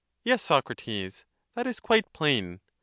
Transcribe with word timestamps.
Yes, 0.23 0.41
Socrates; 0.41 1.25
that 1.53 1.67
is 1.67 1.79
quite 1.79 2.11
plain. 2.11 2.59